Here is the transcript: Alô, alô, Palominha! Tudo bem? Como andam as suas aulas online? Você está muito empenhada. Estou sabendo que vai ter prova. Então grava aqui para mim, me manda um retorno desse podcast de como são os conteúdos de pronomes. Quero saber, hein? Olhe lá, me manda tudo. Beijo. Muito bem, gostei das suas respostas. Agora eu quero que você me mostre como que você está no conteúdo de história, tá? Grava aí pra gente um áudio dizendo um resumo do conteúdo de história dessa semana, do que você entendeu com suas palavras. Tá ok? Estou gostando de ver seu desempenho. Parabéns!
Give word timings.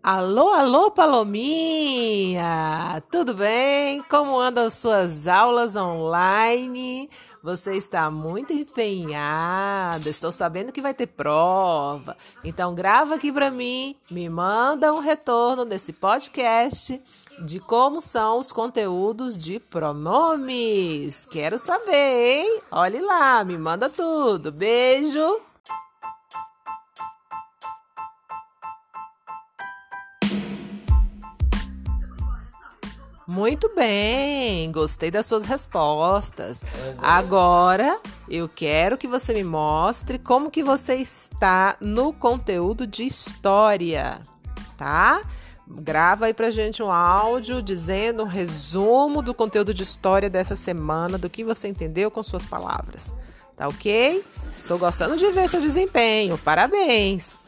Alô, 0.00 0.50
alô, 0.50 0.92
Palominha! 0.92 2.46
Tudo 3.10 3.34
bem? 3.34 4.00
Como 4.04 4.38
andam 4.38 4.64
as 4.66 4.74
suas 4.74 5.26
aulas 5.26 5.74
online? 5.74 7.10
Você 7.42 7.74
está 7.76 8.08
muito 8.08 8.52
empenhada. 8.52 10.08
Estou 10.08 10.30
sabendo 10.30 10.70
que 10.72 10.80
vai 10.80 10.94
ter 10.94 11.08
prova. 11.08 12.16
Então 12.44 12.76
grava 12.76 13.16
aqui 13.16 13.32
para 13.32 13.50
mim, 13.50 13.96
me 14.08 14.28
manda 14.28 14.94
um 14.94 15.00
retorno 15.00 15.64
desse 15.64 15.92
podcast 15.92 17.02
de 17.44 17.58
como 17.58 18.00
são 18.00 18.38
os 18.38 18.52
conteúdos 18.52 19.36
de 19.36 19.58
pronomes. 19.58 21.26
Quero 21.26 21.58
saber, 21.58 22.42
hein? 22.42 22.62
Olhe 22.70 23.00
lá, 23.00 23.42
me 23.44 23.58
manda 23.58 23.90
tudo. 23.90 24.52
Beijo. 24.52 25.47
Muito 33.28 33.70
bem, 33.74 34.72
gostei 34.72 35.10
das 35.10 35.26
suas 35.26 35.44
respostas. 35.44 36.64
Agora 36.96 38.00
eu 38.26 38.48
quero 38.48 38.96
que 38.96 39.06
você 39.06 39.34
me 39.34 39.44
mostre 39.44 40.18
como 40.18 40.50
que 40.50 40.62
você 40.62 40.94
está 40.94 41.76
no 41.78 42.10
conteúdo 42.10 42.86
de 42.86 43.04
história, 43.04 44.18
tá? 44.78 45.20
Grava 45.68 46.24
aí 46.24 46.32
pra 46.32 46.50
gente 46.50 46.82
um 46.82 46.90
áudio 46.90 47.60
dizendo 47.60 48.22
um 48.22 48.26
resumo 48.26 49.20
do 49.20 49.34
conteúdo 49.34 49.74
de 49.74 49.82
história 49.82 50.30
dessa 50.30 50.56
semana, 50.56 51.18
do 51.18 51.28
que 51.28 51.44
você 51.44 51.68
entendeu 51.68 52.10
com 52.10 52.22
suas 52.22 52.46
palavras. 52.46 53.14
Tá 53.54 53.68
ok? 53.68 54.24
Estou 54.50 54.78
gostando 54.78 55.18
de 55.18 55.30
ver 55.32 55.50
seu 55.50 55.60
desempenho. 55.60 56.38
Parabéns! 56.38 57.44